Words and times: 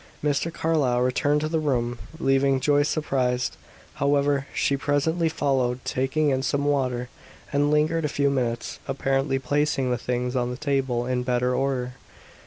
Mr. 0.23 0.51
Carlyle 0.51 1.01
returned 1.03 1.41
to 1.41 1.47
the 1.47 1.59
room, 1.59 1.99
leaving 2.19 2.59
Joyce 2.59 2.89
surprised. 2.89 3.55
However, 4.01 4.47
she 4.51 4.75
presently 4.75 5.29
followed, 5.29 5.85
taking 5.85 6.31
in 6.31 6.41
some 6.41 6.65
water, 6.65 7.09
and 7.53 7.69
lingered 7.69 8.03
a 8.05 8.09
few 8.09 8.31
minutes, 8.31 8.79
apparently 8.87 9.37
placing 9.37 9.91
the 9.91 9.99
things 9.99 10.35
on 10.35 10.49
the 10.49 10.57
table 10.57 11.05
in 11.05 11.21
better 11.21 11.53
order. 11.53 11.93